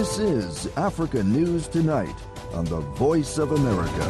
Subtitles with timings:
[0.00, 2.16] This is Africa News Tonight
[2.54, 4.04] on the Voice of America.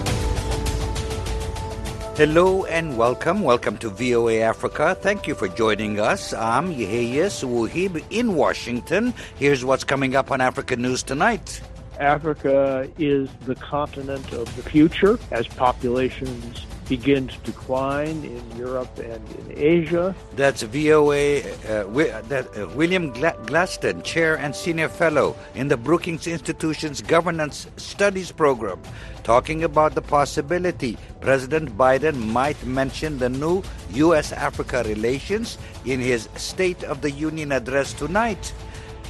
[2.17, 3.43] Hello and welcome.
[3.43, 4.95] Welcome to VOA Africa.
[4.95, 6.33] Thank you for joining us.
[6.33, 9.13] I'm Yeheyes Wuhib in Washington.
[9.35, 11.61] Here's what's coming up on Africa News Tonight.
[11.99, 19.23] Africa is the continent of the future as populations begin to decline in Europe and
[19.39, 20.13] in Asia.
[20.35, 25.77] That's VOA, uh, wi- that, uh, William Gla- Glaston, Chair and Senior Fellow in the
[25.77, 28.83] Brookings Institution's Governance Studies Program,
[29.23, 33.63] talking about the possibility President Biden might mention the new
[33.95, 34.33] U.S.
[34.33, 38.53] Africa relations in his State of the Union address tonight.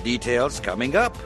[0.05, 1.17] Details coming up.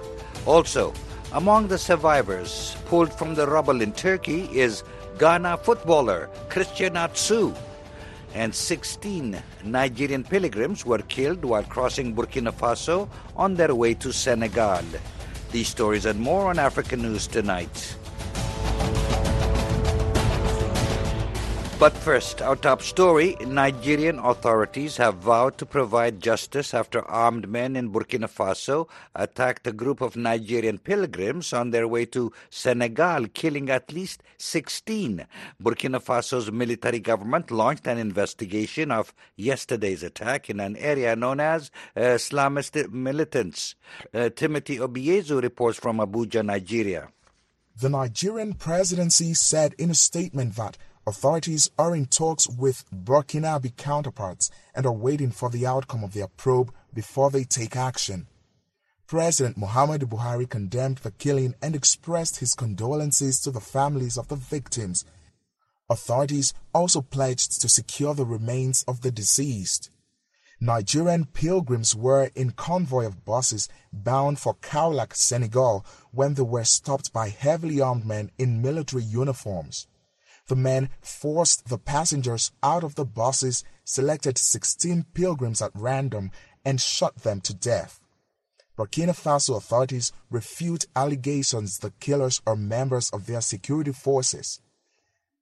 [0.47, 0.95] Also,
[1.35, 4.85] among the survivors pulled from the rubble in Turkey is
[5.19, 7.53] Ghana footballer Christian Atsu.
[8.35, 14.85] And 16 Nigerian pilgrims were killed while crossing Burkina Faso on their way to Senegal.
[15.51, 17.97] These stories and more on African News tonight.
[21.77, 27.75] But first, our top story Nigerian authorities have vowed to provide justice after armed men
[27.75, 33.71] in Burkina Faso attacked a group of Nigerian pilgrims on their way to Senegal, killing
[33.71, 35.27] at least 16.
[35.61, 41.73] Burkina Faso's military government launched an investigation of yesterday's attack in an area known as
[41.97, 43.75] uh, Islamist militants.
[44.15, 47.09] Uh, Timothy Obiezu reports from Abuja, Nigeria.
[47.77, 54.51] The Nigerian presidency said in a statement that authorities are in talks with Burkinabe counterparts
[54.75, 58.27] and are waiting for the outcome of their probe before they take action.
[59.07, 64.37] President Muhammadu Buhari condemned the killing and expressed his condolences to the families of the
[64.37, 65.05] victims.
[65.91, 69.91] Authorities also pledged to secure the remains of the deceased.
[70.59, 77.13] Nigerian pilgrims were in convoy of buses bound for Kaolack, Senegal, when they were stopped
[77.13, 79.87] by heavily armed men in military uniforms.
[80.47, 86.31] The men forced the passengers out of the buses, selected 16 pilgrims at random,
[86.65, 88.01] and shot them to death.
[88.77, 94.61] Burkina Faso authorities refute allegations the killers are members of their security forces.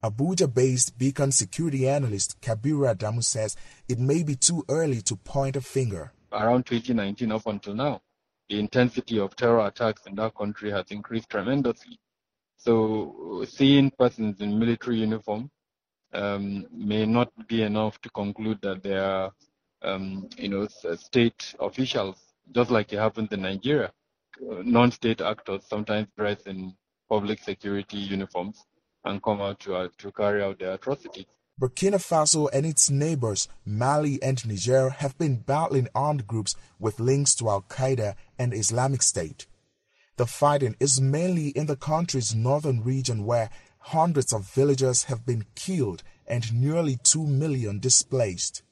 [0.04, 3.56] Abuja based Beacon security analyst Kabiru Adamu says
[3.88, 6.12] it may be too early to point a finger.
[6.32, 8.02] Around 2019, up until now,
[8.48, 11.98] the intensity of terror attacks in that country has increased tremendously.
[12.64, 15.50] So, seeing persons in military uniform
[16.12, 19.32] um, may not be enough to conclude that they are,
[19.82, 22.16] um, you know, state officials,
[22.54, 23.90] just like it happens in Nigeria.
[24.40, 26.74] Non-state actors sometimes dress in
[27.08, 28.64] public security uniforms
[29.04, 31.26] and come out to, uh, to carry out their atrocities.
[31.60, 37.34] Burkina Faso and its neighbors, Mali and Niger, have been battling armed groups with links
[37.36, 39.46] to Al Qaeda and Islamic State.
[40.16, 45.46] The fighting is mainly in the country's northern region where hundreds of villagers have been
[45.54, 48.62] killed and nearly 2 million displaced.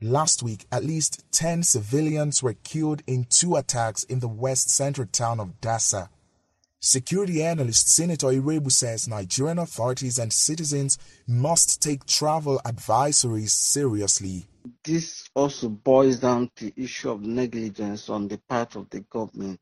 [0.00, 5.06] Last week, at least 10 civilians were killed in two attacks in the west central
[5.06, 6.08] town of Dassa.
[6.80, 10.98] Security analyst Senator Irebu says Nigerian authorities and citizens
[11.28, 14.48] must take travel advisories seriously.
[14.82, 19.60] This also boils down to the issue of negligence on the part of the government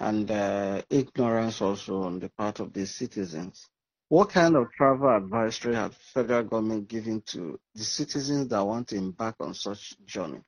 [0.00, 3.68] and uh, ignorance also on the part of the citizens.
[4.08, 8.96] What kind of travel advisory has federal government given to the citizens that want to
[8.96, 10.40] embark on such journey?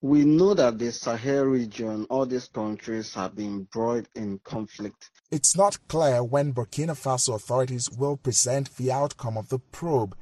[0.00, 5.10] We know that the Sahel region, all these countries have been embroiled in conflict.
[5.30, 10.16] It's not clear when Burkina Faso authorities will present the outcome of the probe,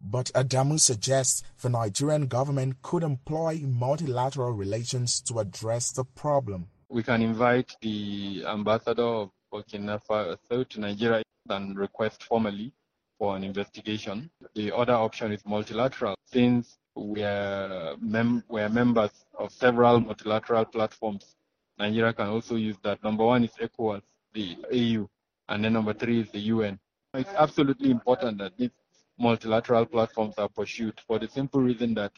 [0.00, 6.68] but Adamu suggests the Nigerian government could employ multilateral relations to address the problem.
[6.88, 12.72] We can invite the ambassador of Burkina Faso to Nigeria and request formally
[13.18, 14.30] for an investigation.
[14.54, 16.14] The other option is multilateral.
[16.26, 21.36] Since we are, mem- we are members of several multilateral platforms,
[21.78, 23.02] Nigeria can also use that.
[23.02, 24.02] Number one is ECOWAS,
[24.32, 25.08] the AU,
[25.48, 26.78] and then number three is the UN.
[27.14, 28.70] It's absolutely important that these
[29.18, 32.12] multilateral platforms are pursued for the simple reason that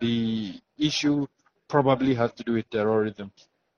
[0.00, 1.26] the issue
[1.68, 3.32] probably has to do with terrorism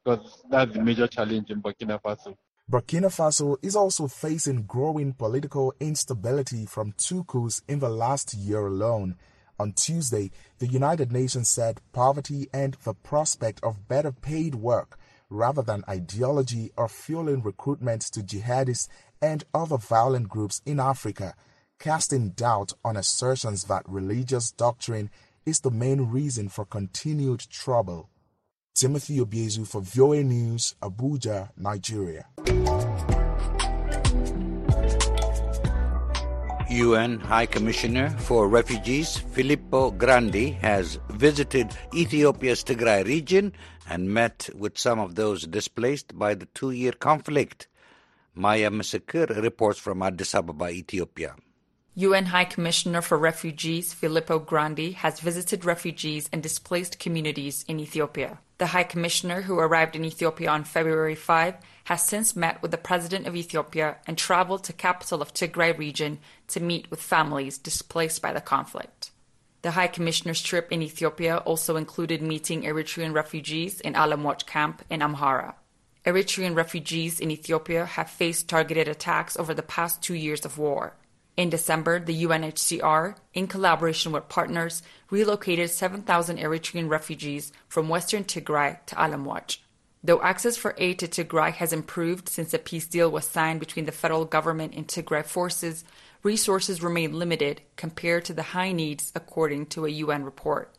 [0.07, 2.37] because that's the major challenge in Burkina Faso.
[2.71, 8.67] Burkina Faso is also facing growing political instability from two coups in the last year
[8.67, 9.17] alone.
[9.59, 14.97] On Tuesday, the United Nations said poverty and the prospect of better paid work
[15.29, 18.89] rather than ideology are fueling recruitment to jihadists
[19.21, 21.35] and other violent groups in Africa,
[21.81, 25.11] casting doubt on assertions that religious doctrine
[25.45, 28.09] is the main reason for continued trouble.
[28.77, 32.27] Timothy Obiezu for VOA News, Abuja, Nigeria.
[36.69, 43.55] UN High Commissioner for Refugees Filippo Grandi has visited Ethiopia's Tigray region
[43.89, 47.69] and met with some of those displaced by the two year conflict.
[48.35, 51.35] Maya Misikir reports from Addis Ababa, Ethiopia.
[51.99, 58.39] UN High Commissioner for Refugees Filippo Grandi has visited refugees and displaced communities in Ethiopia.
[58.59, 61.55] The High Commissioner, who arrived in Ethiopia on February 5,
[61.85, 66.19] has since met with the President of Ethiopia and traveled to capital of Tigray region
[66.49, 69.11] to meet with families displaced by the conflict.
[69.63, 75.01] The High Commissioner's trip in Ethiopia also included meeting Eritrean refugees in Alemwach camp in
[75.01, 75.55] Amhara.
[76.05, 80.93] Eritrean refugees in Ethiopia have faced targeted attacks over the past two years of war.
[81.37, 88.79] In December, the UNHCR, in collaboration with partners, relocated 7,000 Eritrean refugees from western Tigray
[88.87, 89.59] to Alemwach.
[90.03, 93.85] Though access for aid to Tigray has improved since a peace deal was signed between
[93.85, 95.85] the federal government and Tigray forces,
[96.23, 100.75] resources remain limited compared to the high needs, according to a UN report.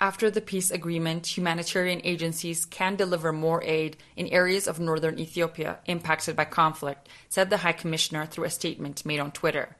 [0.00, 5.78] After the peace agreement, humanitarian agencies can deliver more aid in areas of northern Ethiopia
[5.86, 9.76] impacted by conflict, said the High Commissioner through a statement made on Twitter.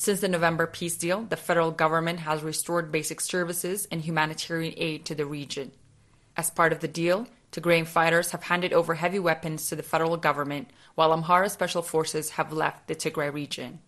[0.00, 5.04] Since the November peace deal, the federal government has restored basic services and humanitarian aid
[5.04, 5.72] to the region.
[6.38, 10.16] As part of the deal, Tigrayan fighters have handed over heavy weapons to the federal
[10.16, 13.80] government, while Amhara special forces have left the Tigray region.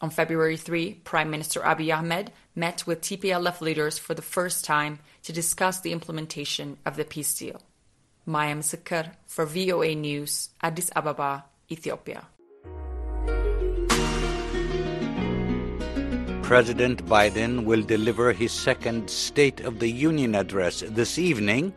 [0.00, 5.00] On February 3, Prime Minister Abiy Ahmed met with TPLF leaders for the first time
[5.24, 7.60] to discuss the implementation of the peace deal.
[8.24, 12.28] Maya Misikir for VOA News, Addis Ababa, Ethiopia.
[16.48, 21.74] President Biden will deliver his second State of the Union address this evening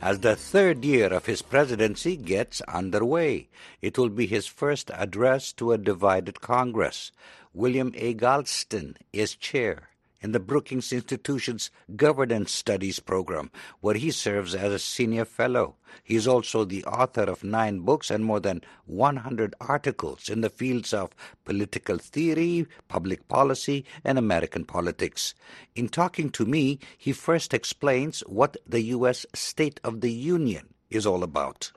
[0.00, 3.48] as the third year of his presidency gets underway.
[3.82, 7.12] It will be his first address to a divided Congress.
[7.52, 8.14] William A.
[8.14, 9.90] Galston is chair
[10.24, 13.50] in the Brookings Institution's Governance Studies program,
[13.82, 15.76] where he serves as a senior fellow.
[16.02, 20.48] He is also the author of nine books and more than 100 articles in the
[20.48, 21.10] fields of
[21.44, 25.34] political theory, public policy, and American politics.
[25.74, 29.26] In talking to me, he first explains what the U.S.
[29.34, 31.70] State of the Union is all about.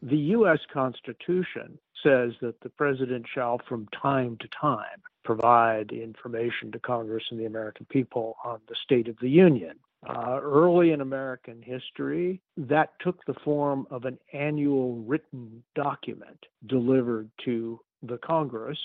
[0.00, 0.60] The U.S.
[0.72, 7.40] Constitution says that the president shall, from time to time, provide information to Congress and
[7.40, 9.76] the American people on the State of the Union.
[10.08, 17.28] Uh, early in American history, that took the form of an annual written document delivered
[17.44, 18.78] to the Congress.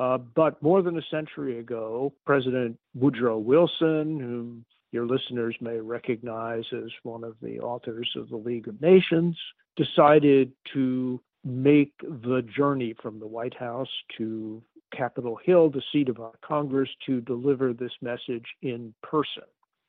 [0.00, 6.64] Uh, but more than a century ago, President Woodrow Wilson, whom your listeners may recognize
[6.72, 9.38] as one of the authors of the League of Nations,
[9.76, 14.60] decided to make the journey from the White House to
[14.96, 19.44] Capitol Hill, the seat of our Congress, to deliver this message in person.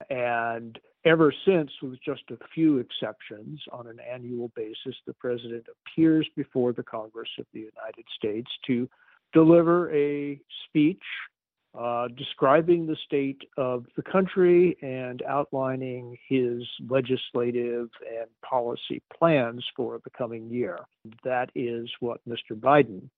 [0.09, 6.27] And ever since, with just a few exceptions, on an annual basis, the president appears
[6.35, 8.89] before the Congress of the United States to
[9.33, 11.03] deliver a speech
[11.77, 19.99] uh, describing the state of the country and outlining his legislative and policy plans for
[20.05, 20.79] the coming year.
[21.25, 22.57] That is what Mr.
[22.57, 23.09] Biden,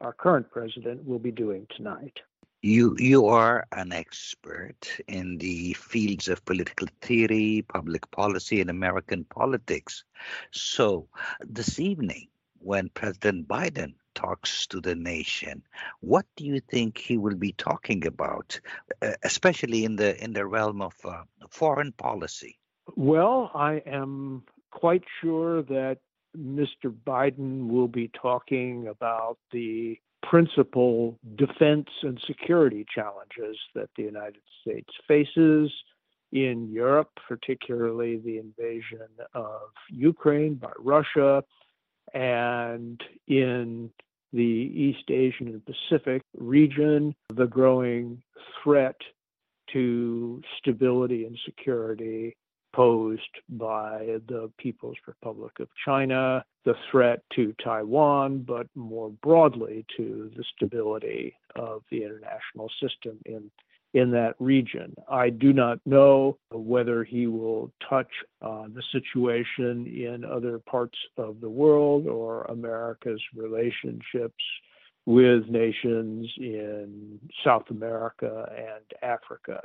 [0.00, 2.20] our current president, will be doing tonight.
[2.62, 9.24] You you are an expert in the fields of political theory, public policy, and American
[9.24, 10.04] politics.
[10.50, 11.08] So
[11.40, 12.28] this evening,
[12.58, 15.62] when President Biden talks to the nation.
[16.00, 18.60] What do you think he will be talking about,
[19.02, 22.58] uh, especially in the in the realm of uh, foreign policy?
[22.96, 25.98] Well, I am quite sure that
[26.36, 26.94] Mr.
[27.06, 34.90] Biden will be talking about the principal defense and security challenges that the United States
[35.08, 35.72] faces
[36.32, 39.60] in Europe, particularly the invasion of
[39.90, 41.42] Ukraine by Russia,
[42.14, 43.90] and in
[44.32, 48.22] the East Asian and Pacific region, the growing
[48.62, 48.96] threat
[49.72, 52.36] to stability and security
[52.72, 60.30] posed by the People's Republic of China, the threat to Taiwan, but more broadly to
[60.36, 63.50] the stability of the international system in
[63.92, 64.94] in that region.
[65.08, 68.10] I do not know whether he will touch
[68.40, 74.44] uh, the situation in other parts of the world or America's relationships
[75.06, 79.60] with nations in South America and Africa.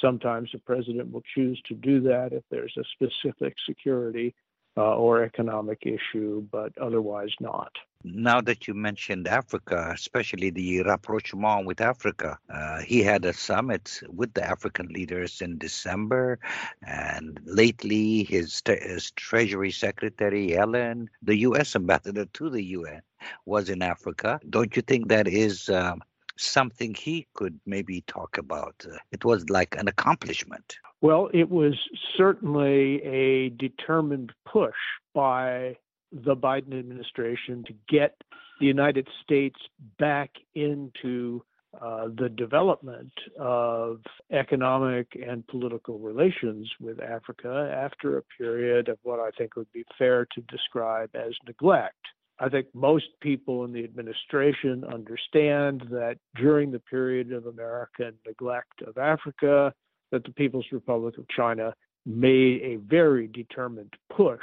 [0.00, 4.34] Sometimes the president will choose to do that if there's a specific security
[4.76, 7.72] uh, or economic issue, but otherwise not.
[8.06, 13.98] Now that you mentioned Africa, especially the rapprochement with Africa, uh, he had a summit
[14.08, 16.38] with the African leaders in December,
[16.82, 21.76] and lately his, his Treasury Secretary Yellen, the U.S.
[21.76, 23.00] ambassador to the UN,
[23.46, 24.38] was in Africa.
[24.50, 25.94] Don't you think that is uh,
[26.36, 28.84] something he could maybe talk about?
[29.12, 30.76] It was like an accomplishment.
[31.00, 31.74] Well, it was
[32.16, 34.74] certainly a determined push
[35.14, 35.76] by
[36.12, 38.16] the Biden administration to get
[38.60, 39.58] the United States
[39.98, 41.42] back into
[41.80, 44.00] uh, the development of
[44.30, 49.84] economic and political relations with Africa after a period of what I think would be
[49.98, 51.98] fair to describe as neglect.
[52.40, 58.82] I think most people in the administration understand that during the period of American neglect
[58.86, 59.72] of Africa,
[60.10, 61.74] that the People's Republic of China
[62.06, 64.42] made a very determined push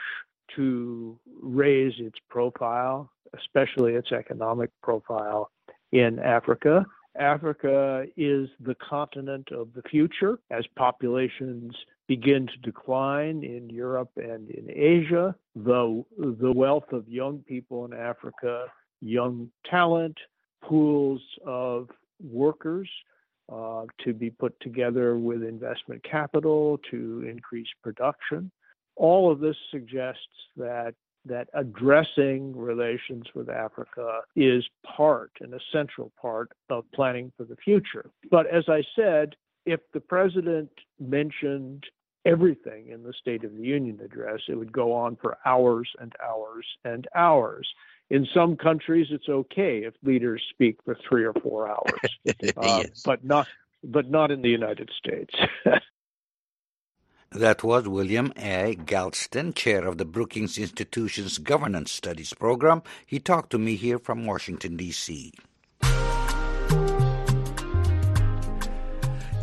[0.56, 5.50] to raise its profile, especially its economic profile
[5.92, 6.86] in Africa.
[7.20, 11.76] Africa is the continent of the future as populations
[12.16, 15.34] begin to decline in Europe and in Asia.
[15.56, 18.66] The, the wealth of young people in Africa,
[19.00, 20.18] young talent,
[20.62, 21.88] pools of
[22.22, 22.90] workers
[23.50, 28.52] uh, to be put together with investment capital to increase production.
[28.98, 36.52] All of this suggests that that addressing relations with Africa is part, an essential part
[36.70, 38.10] of planning for the future.
[38.32, 41.86] But as I said, if the president mentioned
[42.26, 46.14] everything in the State of the Union address, it would go on for hours and
[46.24, 47.68] hours and hours.
[48.10, 52.18] In some countries, it's okay if leaders speak for three or four hours,
[52.58, 53.48] uh, but not
[53.84, 55.34] but not in the United States.
[57.34, 58.76] That was William A.
[58.76, 62.84] Galston, chair of the Brookings Institution's Governance Studies program.
[63.06, 65.32] He talked to me here from Washington, D.C.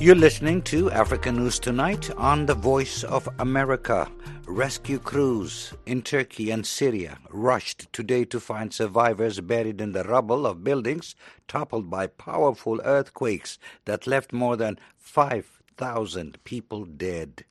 [0.01, 4.09] You're listening to African News Tonight on the Voice of America.
[4.47, 10.47] Rescue crews in Turkey and Syria rushed today to find survivors buried in the rubble
[10.47, 11.17] of buildings
[11.49, 17.45] toppled by powerful earthquakes that left more than 5,000 people dead.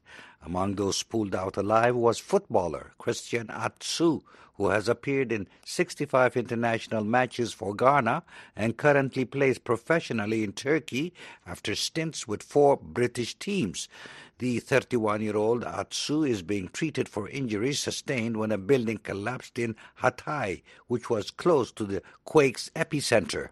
[0.48, 4.22] Among those pulled out alive was footballer Christian Atsu,
[4.54, 8.24] who has appeared in 65 international matches for Ghana
[8.56, 11.14] and currently plays professionally in Turkey
[11.46, 13.90] after stints with four British teams.
[14.38, 19.60] The 31 year old Atsu is being treated for injuries sustained when a building collapsed
[19.60, 23.50] in Hatay, which was close to the quake's epicenter.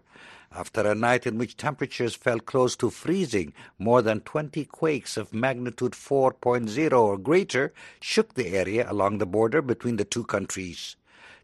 [0.52, 5.34] After a night in which temperatures fell close to freezing, more than 20 quakes of
[5.34, 10.96] magnitude 4.0 or greater shook the area along the border between the two countries.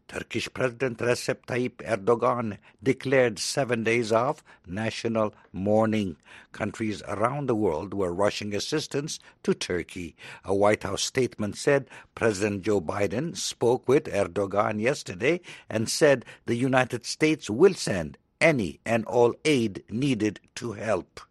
[0.07, 6.17] Turkish President Recep Tayyip Erdogan declared seven days of national mourning.
[6.51, 10.15] Countries around the world were rushing assistance to Turkey.
[10.43, 16.55] A White House statement said President Joe Biden spoke with Erdogan yesterday and said the
[16.55, 21.21] United States will send any and all aid needed to help.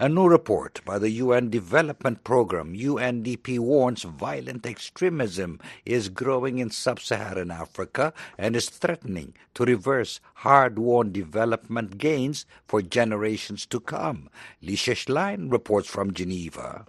[0.00, 6.70] A new report by the UN Development Programme, UNDP, warns violent extremism is growing in
[6.70, 13.80] sub Saharan Africa and is threatening to reverse hard won development gains for generations to
[13.80, 14.30] come.
[14.62, 16.86] Lisa Schlein reports from Geneva.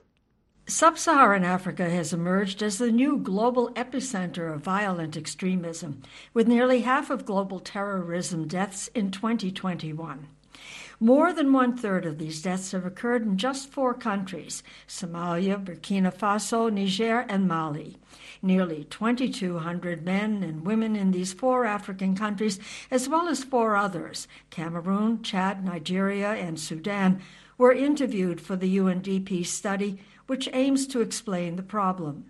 [0.70, 6.82] Sub Saharan Africa has emerged as the new global epicenter of violent extremism, with nearly
[6.82, 10.28] half of global terrorism deaths in 2021.
[11.00, 16.14] More than one third of these deaths have occurred in just four countries Somalia, Burkina
[16.14, 17.98] Faso, Niger, and Mali.
[18.44, 22.60] Nearly 2,200 men and women in these four African countries,
[22.92, 27.24] as well as four others Cameroon, Chad, Nigeria, and Sudan
[27.58, 30.00] were interviewed for the UNDP study
[30.30, 32.26] which aims to explain the problem.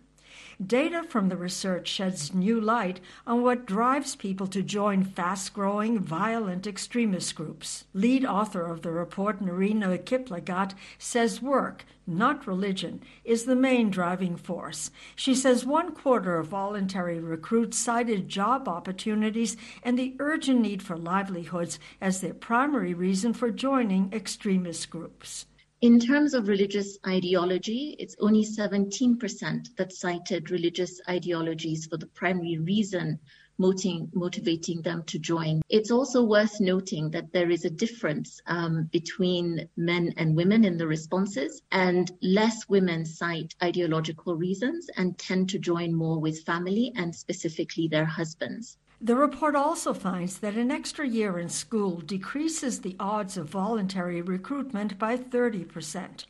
[0.65, 5.99] Data from the research sheds new light on what drives people to join fast growing,
[5.99, 7.85] violent extremist groups.
[7.93, 14.35] Lead author of the report, Nirina Kiplagat, says work, not religion, is the main driving
[14.35, 14.91] force.
[15.15, 20.97] She says one quarter of voluntary recruits cited job opportunities and the urgent need for
[20.97, 25.45] livelihoods as their primary reason for joining extremist groups.
[25.81, 32.57] In terms of religious ideology, it's only 17% that cited religious ideologies for the primary
[32.57, 33.17] reason
[33.57, 35.61] motivating, them to join.
[35.69, 40.77] It's also worth noting that there is a difference um, between men and women in
[40.77, 46.91] the responses, and less women cite ideological reasons and tend to join more with family
[46.97, 48.77] and specifically their husbands.
[49.01, 54.21] The report also finds that an extra year in school decreases the odds of voluntary
[54.21, 56.25] recruitment by 30%.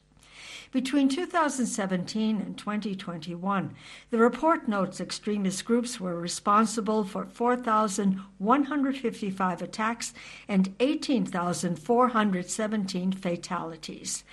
[0.71, 3.73] Between 2017 and 2021,
[4.11, 10.13] the report notes extremist groups were responsible for 4,155 attacks
[10.47, 14.23] and 18,417 fatalities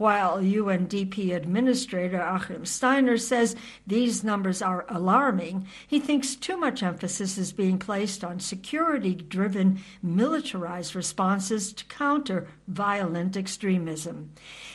[0.00, 3.54] while UNDP Administrator Achim Steiner says
[3.86, 9.78] these numbers are alarming, he thinks too much emphasis is being placed on security driven,
[10.02, 14.32] militarized responses to counter violent extremism.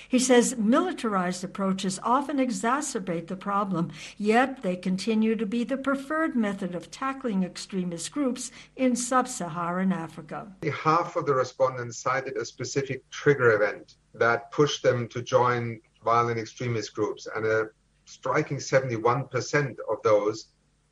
[0.08, 6.36] He says militarized approaches often exacerbate the problem, yet they continue to be the preferred
[6.36, 10.52] method of tackling extremist groups in sub Saharan Africa.
[10.84, 16.40] Half of the respondents cited a specific trigger event that pushed them to join violent
[16.40, 17.68] extremist groups, and a
[18.06, 20.48] striking 71% of those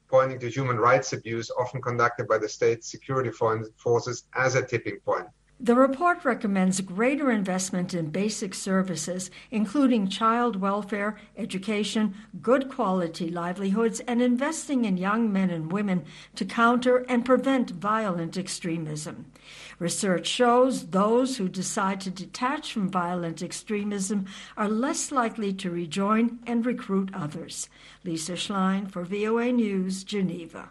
[0.10, 3.32] pointing to human rights abuse often conducted by the state security
[3.78, 5.28] forces as a tipping point.
[5.60, 14.02] The report recommends greater investment in basic services, including child welfare, education, good quality livelihoods,
[14.02, 16.04] and investing in young men and women
[16.36, 19.32] to counter and prevent violent extremism.
[19.80, 26.40] Research shows those who decide to detach from violent extremism are less likely to rejoin
[26.46, 27.70] and recruit others.
[28.04, 30.70] Lisa Schlein for VOA News, Geneva.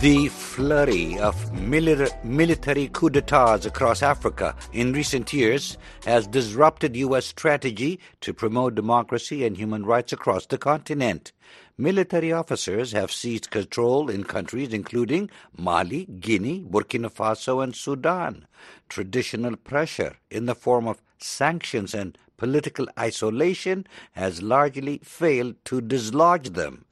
[0.00, 7.24] The flurry of military coup d'etats across Africa in recent years has disrupted U.S.
[7.24, 11.32] strategy to promote democracy and human rights across the continent.
[11.76, 15.28] Military officers have seized control in countries including
[15.58, 18.46] Mali, Guinea, Burkina Faso, and Sudan.
[18.88, 26.50] Traditional pressure in the form of sanctions and political isolation has largely failed to dislodge
[26.50, 26.84] them.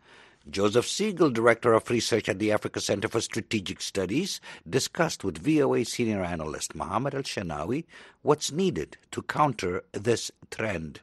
[0.50, 5.84] Joseph Siegle, Director of Research at the Africa Center for Strategic Studies, discussed with VOA
[5.84, 7.84] senior analyst Mohammed Al Shanawi
[8.22, 11.02] what's needed to counter this trend.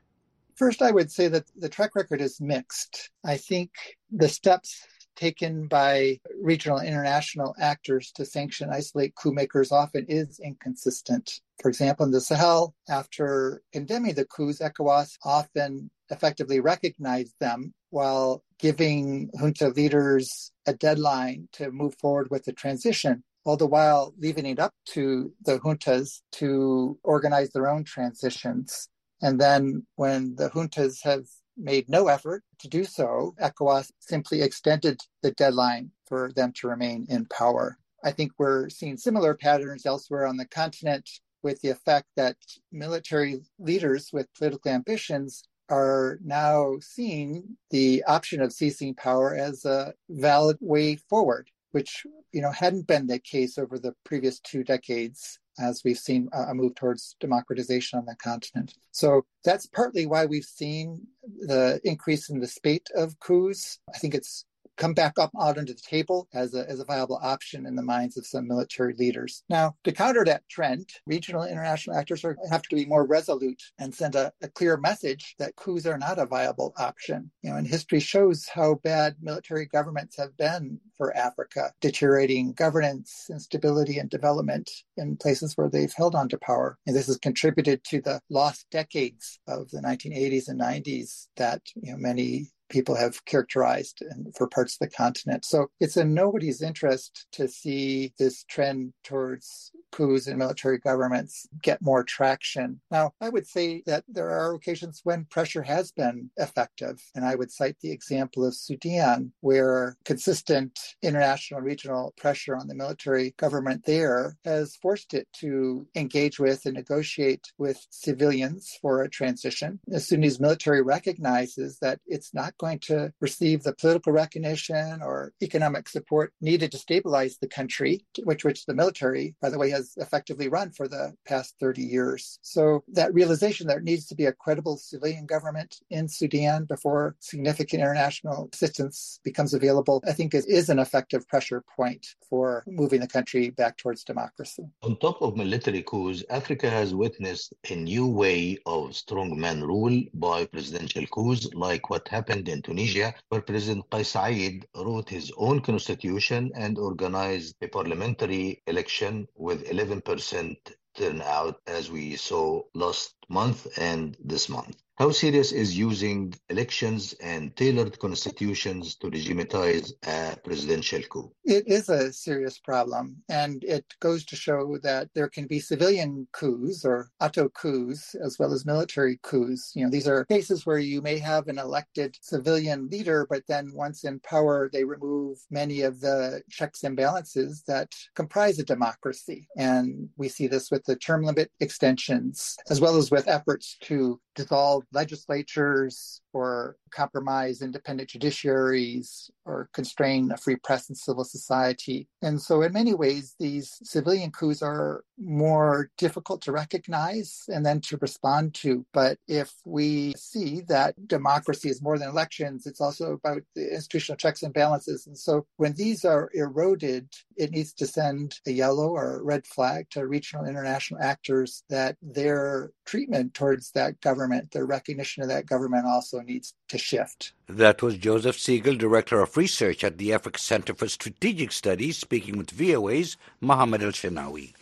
[0.59, 3.11] First, I would say that the track record is mixed.
[3.23, 3.71] I think
[4.11, 10.37] the steps taken by regional and international actors to sanction, isolate coup makers often is
[10.43, 11.39] inconsistent.
[11.61, 18.43] For example, in the Sahel, after condemning the coups, ECOWAS often effectively recognized them while
[18.59, 24.45] giving junta leaders a deadline to move forward with the transition, all the while leaving
[24.45, 28.89] it up to the juntas to organize their own transitions.
[29.21, 31.25] And then when the juntas have
[31.57, 37.05] made no effort to do so, ECOWAS simply extended the deadline for them to remain
[37.09, 37.77] in power.
[38.03, 41.09] I think we're seeing similar patterns elsewhere on the continent
[41.43, 42.37] with the effect that
[42.71, 49.93] military leaders with political ambitions are now seeing the option of seizing power as a
[50.09, 55.39] valid way forward, which you know hadn't been the case over the previous two decades
[55.59, 58.73] as we've seen a move towards democratization on the continent.
[58.91, 61.01] So that's partly why we've seen
[61.41, 63.79] the increase in the spate of coups.
[63.93, 64.45] I think it's
[64.79, 67.83] come back up out onto the table as a, as a viable option in the
[67.83, 69.43] minds of some military leaders.
[69.49, 73.61] Now, to counter that trend, regional and international actors are, have to be more resolute
[73.77, 77.29] and send a, a clear message that coups are not a viable option.
[77.43, 83.27] You know, and history shows how bad military governments have been for Africa, deteriorating governance,
[83.29, 86.77] instability, and development in places where they've held on to power.
[86.87, 91.91] And this has contributed to the lost decades of the 1980s and 90s that you
[91.91, 94.03] know, many people have characterized
[94.35, 95.45] for parts of the continent.
[95.45, 101.81] So it's in nobody's interest to see this trend towards coups and military governments get
[101.81, 102.79] more traction.
[102.91, 107.01] Now, I would say that there are occasions when pressure has been effective.
[107.15, 112.67] And I would cite the example of Sudan, where consistent international and regional pressure on
[112.67, 119.01] the military government there has forced it to engage with and negotiate with civilians for
[119.01, 119.79] a transition.
[119.87, 125.89] The Sudanese military recognizes that it's not going to receive the political recognition or economic
[125.89, 130.47] support needed to stabilize the country, which which the military, by the way, has effectively
[130.47, 132.39] run for the past 30 years.
[132.41, 137.15] So that realization that there needs to be a credible civilian government in Sudan before
[137.19, 142.99] significant international assistance becomes available, I think is, is an effective pressure point for moving
[142.99, 144.65] the country back towards democracy.
[144.83, 150.45] On top of military coups, Africa has witnessed a new way of strongman rule by
[150.45, 156.51] presidential coups, like what happened in Tunisia, where President Kais Saied wrote his own constitution
[156.55, 160.57] and organized a parliamentary election with 11%
[160.95, 164.75] turnout, as we saw last month and this month.
[164.99, 171.31] How serious is using elections and tailored constitutions to legitimize a presidential coup?
[171.45, 176.27] It is a serious problem, and it goes to show that there can be civilian
[176.33, 179.71] coups or auto coups as well as military coups.
[179.73, 183.71] You know, these are cases where you may have an elected civilian leader, but then
[183.73, 189.47] once in power, they remove many of the checks and balances that comprise a democracy.
[189.55, 194.19] And we see this with the term limit extensions, as well as with efforts to
[194.39, 202.07] dissolve legislatures or compromise independent judiciaries or constrain a free press and civil society.
[202.21, 207.81] And so, in many ways, these civilian coups are more difficult to recognize and then
[207.81, 208.85] to respond to.
[208.93, 214.17] But if we see that democracy is more than elections, it's also about the institutional
[214.17, 215.07] checks and balances.
[215.07, 219.87] And so, when these are eroded, it needs to send a yellow or red flag
[219.91, 225.85] to regional international actors that their treatment towards that government, their recognition of that government
[225.85, 227.33] also needs to shift.
[227.47, 232.37] That was Joseph Siegle, Director of Research at the Africa Center for Strategic Studies, speaking
[232.37, 234.53] with VOA's Mohammed El Shenawi.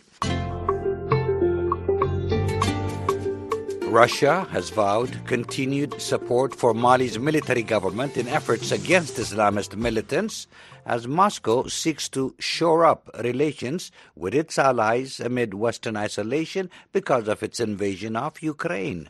[3.90, 10.46] Russia has vowed continued support for Mali's military government in efforts against Islamist militants
[10.84, 17.42] as Moscow seeks to shore up relations with its allies amid Western isolation because of
[17.42, 19.08] its invasion of Ukraine.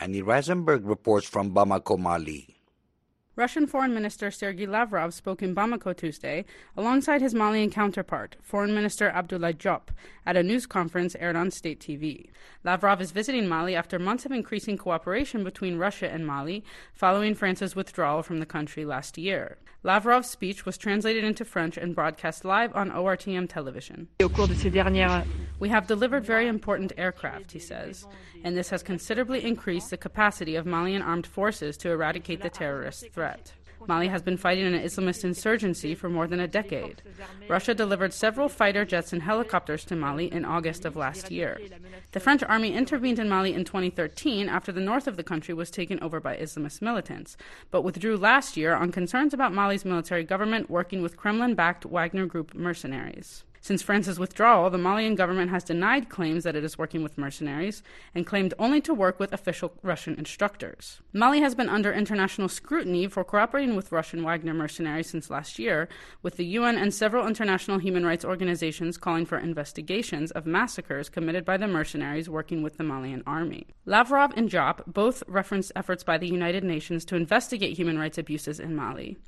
[0.00, 2.56] Annie Risemberg reports from Bamako, Mali.
[3.34, 6.44] Russian Foreign Minister Sergei Lavrov spoke in Bamako Tuesday
[6.76, 9.88] alongside his Malian counterpart, Foreign Minister Abdoulaye Diop,
[10.26, 12.28] at a news conference aired on state TV.
[12.62, 17.74] Lavrov is visiting Mali after months of increasing cooperation between Russia and Mali following France's
[17.74, 19.56] withdrawal from the country last year.
[19.84, 24.08] Lavrov's speech was translated into French and broadcast live on ORTM television.
[25.62, 28.04] We have delivered very important aircraft, he says,
[28.42, 33.12] and this has considerably increased the capacity of Malian armed forces to eradicate the terrorist
[33.12, 33.52] threat.
[33.86, 37.00] Mali has been fighting an Islamist insurgency for more than a decade.
[37.48, 41.60] Russia delivered several fighter jets and helicopters to Mali in August of last year.
[42.10, 45.70] The French army intervened in Mali in 2013 after the north of the country was
[45.70, 47.36] taken over by Islamist militants,
[47.70, 52.26] but withdrew last year on concerns about Mali's military government working with Kremlin backed Wagner
[52.26, 53.44] Group mercenaries.
[53.62, 57.80] Since France's withdrawal, the Malian government has denied claims that it is working with mercenaries
[58.12, 61.00] and claimed only to work with official Russian instructors.
[61.12, 65.88] Mali has been under international scrutiny for cooperating with Russian Wagner mercenaries since last year,
[66.22, 71.44] with the UN and several international human rights organizations calling for investigations of massacres committed
[71.44, 73.68] by the mercenaries working with the Malian army.
[73.86, 78.58] Lavrov and Diop both referenced efforts by the United Nations to investigate human rights abuses
[78.58, 79.18] in Mali.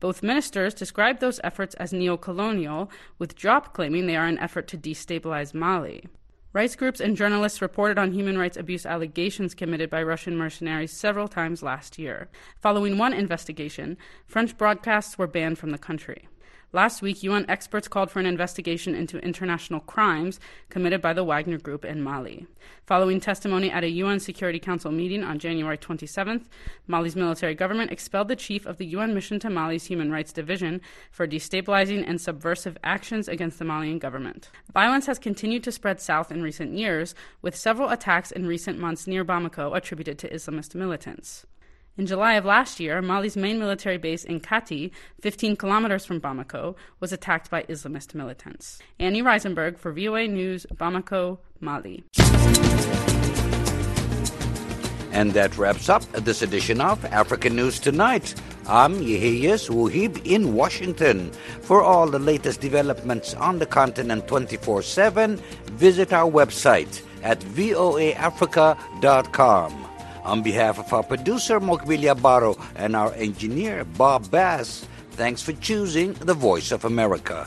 [0.00, 4.78] Both ministers described those efforts as neo-colonial, with Diop claiming they are an effort to
[4.78, 6.04] destabilize Mali.
[6.52, 11.26] Rights groups and journalists reported on human rights abuse allegations committed by Russian mercenaries several
[11.26, 12.28] times last year.
[12.60, 16.28] Following one investigation, French broadcasts were banned from the country.
[16.74, 21.58] Last week, UN experts called for an investigation into international crimes committed by the Wagner
[21.58, 22.46] Group in Mali.
[22.86, 26.44] Following testimony at a UN Security Council meeting on January 27th,
[26.86, 30.80] Mali's military government expelled the chief of the UN mission to Mali's Human Rights Division
[31.10, 34.48] for destabilizing and subversive actions against the Malian government.
[34.72, 39.06] Violence has continued to spread south in recent years, with several attacks in recent months
[39.06, 41.44] near Bamako attributed to Islamist militants.
[41.98, 46.74] In July of last year, Mali's main military base in Kati, 15 kilometers from Bamako,
[47.00, 48.78] was attacked by Islamist militants.
[48.98, 52.02] Annie Risemberg for VOA News, Bamako, Mali.
[55.12, 58.34] And that wraps up this edition of African News Tonight.
[58.66, 61.30] I'm Yeheyes Wuhib in Washington.
[61.60, 65.36] For all the latest developments on the continent 24 7,
[65.72, 69.91] visit our website at voaafrica.com.
[70.24, 76.12] On behalf of our producer, Mokbilia Baro, and our engineer, Bob Bass, thanks for choosing
[76.14, 77.46] the Voice of America.